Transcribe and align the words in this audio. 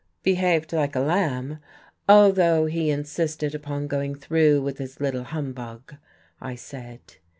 "Behaved 0.23 0.73
like 0.73 0.95
a 0.95 0.99
lamb, 0.99 1.59
although 2.09 2.65
he 2.65 2.89
insisted 2.89 3.53
upon 3.53 3.85
going 3.85 4.15
through 4.15 4.59
with 4.63 4.79
his 4.79 4.99
little 4.99 5.25
humbug," 5.25 5.93
I 6.41 6.55
said. 6.55 7.17